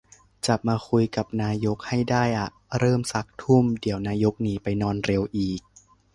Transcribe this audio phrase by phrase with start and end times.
[0.47, 5.61] จับมาคุยกับนายกให้ได้อะ เริ่มซัก ทุ่ม เดี๋ยวนายกหนีไปนอนเร็วอีก